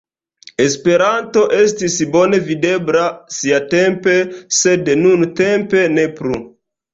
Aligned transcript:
Esperanto 0.63 1.43
estis 1.57 1.97
bone 2.15 2.39
videbla 2.47 3.03
siatempe, 3.37 4.17
sed 4.61 4.91
nuntempe 5.03 5.85
ne 6.01 6.09
plu. 6.19 6.43